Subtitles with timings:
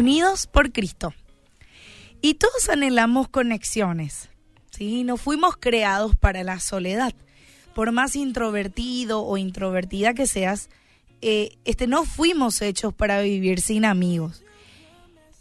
[0.00, 1.12] unidos por Cristo.
[2.22, 4.30] Y todos anhelamos conexiones,
[4.70, 5.04] ¿sí?
[5.04, 7.14] No fuimos creados para la soledad.
[7.74, 10.70] Por más introvertido o introvertida que seas,
[11.20, 14.42] eh, este, no fuimos hechos para vivir sin amigos.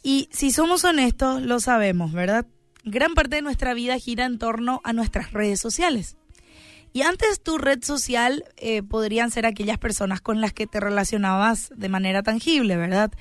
[0.04, 2.46] Y si somos honestos, lo sabemos, ¿verdad?
[2.83, 6.18] Gran parte de nuestra vida gira en torno a nuestras redes sociales.
[6.91, 11.71] Y antes tu red social eh, podrían ser aquellas personas con las que te relacionabas
[11.75, 13.11] de manera tangible, ¿verdad?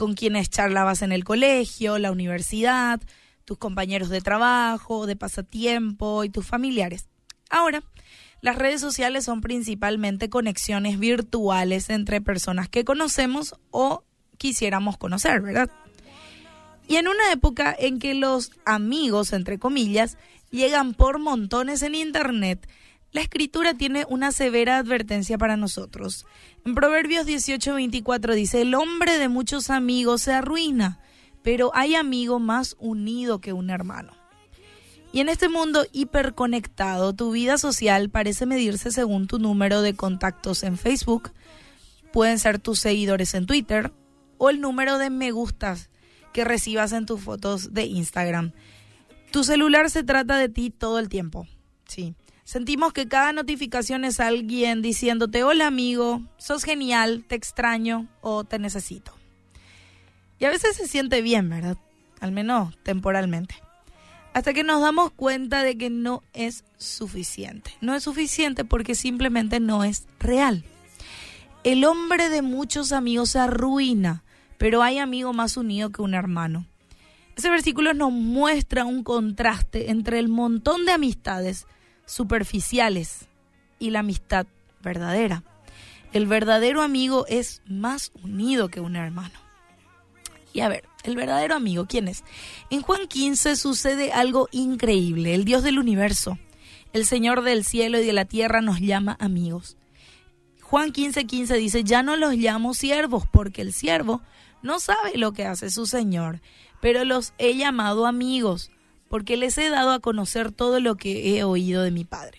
[0.00, 3.02] Con quienes charlabas en el colegio, la universidad,
[3.44, 7.10] tus compañeros de trabajo, de pasatiempo y tus familiares.
[7.50, 7.82] Ahora,
[8.40, 14.02] las redes sociales son principalmente conexiones virtuales entre personas que conocemos o
[14.38, 15.68] quisiéramos conocer, ¿verdad?
[16.88, 20.16] Y en una época en que los amigos, entre comillas,
[20.50, 22.66] llegan por montones en Internet,
[23.12, 26.26] la escritura tiene una severa advertencia para nosotros.
[26.64, 31.00] En Proverbios 18:24 dice, el hombre de muchos amigos se arruina,
[31.42, 34.12] pero hay amigo más unido que un hermano.
[35.12, 40.62] Y en este mundo hiperconectado, tu vida social parece medirse según tu número de contactos
[40.62, 41.32] en Facebook,
[42.12, 43.92] pueden ser tus seguidores en Twitter
[44.38, 45.90] o el número de me gustas
[46.32, 48.52] que recibas en tus fotos de Instagram.
[49.32, 51.48] Tu celular se trata de ti todo el tiempo.
[51.88, 52.14] Sí.
[52.44, 58.58] Sentimos que cada notificación es alguien diciéndote, hola amigo, sos genial, te extraño o te
[58.58, 59.12] necesito.
[60.38, 61.76] Y a veces se siente bien, ¿verdad?
[62.20, 63.54] Al menos temporalmente.
[64.32, 67.72] Hasta que nos damos cuenta de que no es suficiente.
[67.80, 70.64] No es suficiente porque simplemente no es real.
[71.62, 74.24] El hombre de muchos amigos se arruina,
[74.56, 76.64] pero hay amigo más unido que un hermano.
[77.36, 81.66] Ese versículo nos muestra un contraste entre el montón de amistades
[82.10, 83.28] superficiales
[83.78, 84.46] y la amistad
[84.82, 85.44] verdadera.
[86.12, 89.38] El verdadero amigo es más unido que un hermano.
[90.52, 92.24] Y a ver, el verdadero amigo, ¿quién es?
[92.68, 95.36] En Juan 15 sucede algo increíble.
[95.36, 96.36] El Dios del universo,
[96.92, 99.76] el Señor del cielo y de la tierra nos llama amigos.
[100.62, 104.20] Juan 15:15 15 dice, ya no los llamo siervos porque el siervo
[104.62, 106.40] no sabe lo que hace su Señor,
[106.80, 108.72] pero los he llamado amigos
[109.10, 112.38] porque les he dado a conocer todo lo que he oído de mi Padre.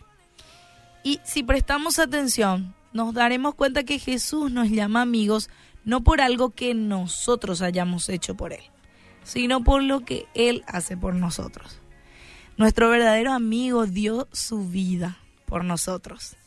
[1.03, 5.49] Y si prestamos atención, nos daremos cuenta que Jesús nos llama amigos
[5.83, 8.63] no por algo que nosotros hayamos hecho por Él,
[9.23, 11.81] sino por lo que Él hace por nosotros.
[12.55, 15.17] Nuestro verdadero amigo dio su vida
[15.47, 16.37] por nosotros.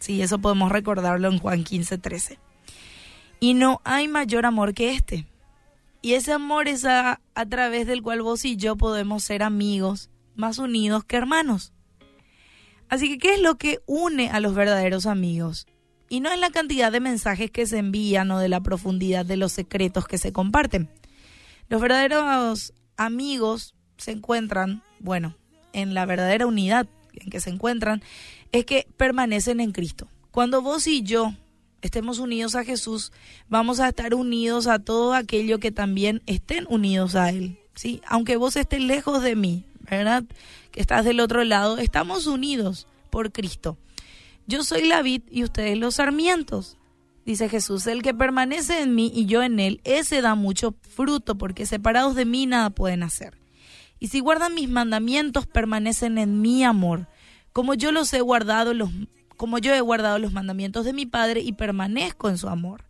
[0.00, 2.38] Sí, eso podemos recordarlo en Juan 15, 13.
[3.38, 5.24] Y no hay mayor amor que este,
[6.00, 10.10] y ese amor es a, a través del cual vos y yo podemos ser amigos
[10.34, 11.72] más unidos que hermanos.
[12.88, 15.66] Así que, ¿qué es lo que une a los verdaderos amigos?
[16.08, 19.36] Y no es la cantidad de mensajes que se envían o de la profundidad de
[19.36, 20.88] los secretos que se comparten.
[21.68, 25.36] Los verdaderos amigos se encuentran, bueno,
[25.74, 28.02] en la verdadera unidad en que se encuentran,
[28.52, 30.08] es que permanecen en Cristo.
[30.30, 31.34] Cuando vos y yo
[31.82, 33.12] estemos unidos a Jesús,
[33.48, 37.58] vamos a estar unidos a todo aquello que también estén unidos a Él.
[37.74, 38.02] ¿sí?
[38.06, 40.24] Aunque vos estés lejos de mí, ¿verdad?
[40.70, 43.78] Que estás del otro lado, estamos unidos por Cristo.
[44.46, 46.76] Yo soy la vid y ustedes los sarmientos.
[47.24, 51.36] Dice Jesús, el que permanece en mí y yo en él, ese da mucho fruto,
[51.36, 53.38] porque separados de mí nada pueden hacer.
[54.00, 57.06] Y si guardan mis mandamientos, permanecen en mi amor,
[57.52, 58.90] como yo los he guardado los
[59.38, 62.84] como yo he guardado los mandamientos de mi Padre y permanezco en su amor.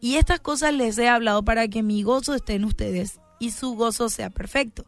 [0.00, 3.74] Y estas cosas les he hablado para que mi gozo esté en ustedes y su
[3.74, 4.84] gozo sea perfecto.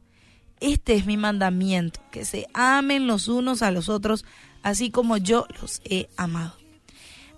[0.61, 4.25] Este es mi mandamiento, que se amen los unos a los otros,
[4.63, 6.57] así como yo los he amado.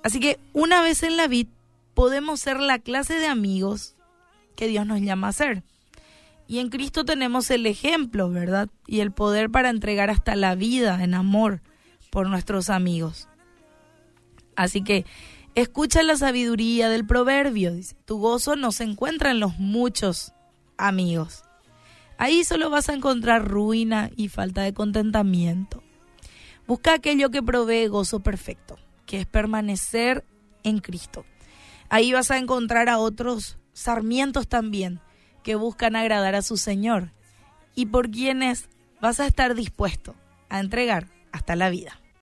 [0.02, 1.50] Así que una vez en la vida
[1.94, 3.94] podemos ser la clase de amigos
[4.56, 5.62] que Dios nos llama a ser.
[6.46, 8.68] Y en Cristo tenemos el ejemplo, ¿verdad?
[8.86, 11.60] Y el poder para entregar hasta la vida en amor
[12.10, 13.28] por nuestros amigos.
[14.56, 15.04] Así que
[15.54, 17.74] escucha la sabiduría del proverbio.
[17.74, 20.32] Dice, tu gozo no se encuentra en los muchos
[20.76, 21.44] amigos.
[22.18, 25.82] Ahí solo vas a encontrar ruina y falta de contentamiento.
[26.66, 30.24] Busca aquello que provee gozo perfecto, que es permanecer
[30.62, 31.24] en Cristo.
[31.88, 35.00] Ahí vas a encontrar a otros sarmientos también
[35.42, 37.12] que buscan agradar a su Señor
[37.74, 38.68] y por quienes
[39.00, 40.14] vas a estar dispuesto
[40.48, 42.00] a entregar hasta la vida.